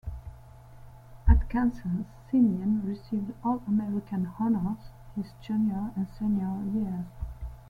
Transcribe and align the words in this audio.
At 1.27 1.47
Kansas, 1.47 2.07
Simien 2.27 2.81
received 2.87 3.33
All-American 3.43 4.31
honors 4.39 4.87
his 5.15 5.27
junior 5.43 5.91
and 5.95 6.07
senior 6.17 6.57
years. 6.73 7.05